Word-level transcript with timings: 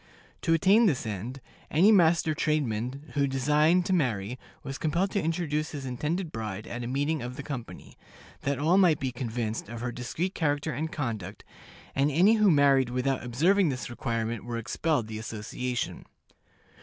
To 0.41 0.55
attain 0.55 0.87
this 0.87 1.05
end, 1.05 1.41
any 1.69 1.91
master 1.91 2.33
tradesman 2.33 3.11
who 3.13 3.27
designed 3.27 3.85
to 3.85 3.93
marry 3.93 4.39
was 4.63 4.79
compelled 4.79 5.11
to 5.11 5.21
introduce 5.21 5.73
his 5.73 5.85
intended 5.85 6.31
bride 6.31 6.65
at 6.65 6.83
a 6.83 6.87
meeting 6.87 7.21
of 7.21 7.35
the 7.35 7.43
company, 7.43 7.99
that 8.41 8.57
all 8.57 8.79
might 8.79 8.99
be 8.99 9.11
convinced 9.11 9.69
of 9.69 9.81
her 9.81 9.91
discreet 9.91 10.33
character 10.33 10.71
and 10.73 10.91
conduct, 10.91 11.43
and 11.93 12.09
any 12.09 12.33
who 12.37 12.49
married 12.49 12.89
without 12.89 13.23
observing 13.23 13.69
this 13.69 13.91
requirement 13.91 14.43
were 14.43 14.57
expelled 14.57 15.05
the 15.05 15.19
association. 15.19 16.07